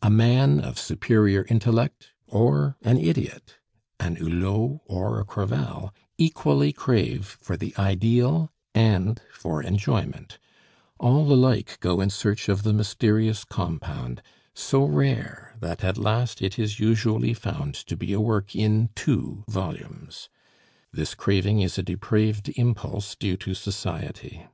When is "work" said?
18.22-18.56